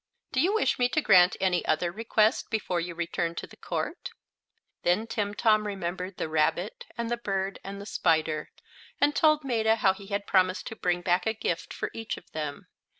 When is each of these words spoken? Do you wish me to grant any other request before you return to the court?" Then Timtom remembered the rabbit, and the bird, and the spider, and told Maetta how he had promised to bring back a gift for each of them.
Do 0.31 0.41
you 0.41 0.55
wish 0.55 0.79
me 0.79 0.89
to 0.89 1.01
grant 1.01 1.37
any 1.39 1.63
other 1.67 1.91
request 1.91 2.49
before 2.49 2.79
you 2.79 2.95
return 2.95 3.35
to 3.35 3.45
the 3.45 3.55
court?" 3.55 4.09
Then 4.81 5.05
Timtom 5.05 5.67
remembered 5.67 6.17
the 6.17 6.27
rabbit, 6.27 6.85
and 6.97 7.11
the 7.11 7.17
bird, 7.17 7.59
and 7.63 7.79
the 7.79 7.85
spider, 7.85 8.49
and 8.99 9.15
told 9.15 9.43
Maetta 9.43 9.75
how 9.75 9.93
he 9.93 10.07
had 10.07 10.25
promised 10.25 10.65
to 10.69 10.75
bring 10.75 11.01
back 11.01 11.27
a 11.27 11.35
gift 11.35 11.71
for 11.71 11.91
each 11.93 12.17
of 12.17 12.31
them. 12.31 12.65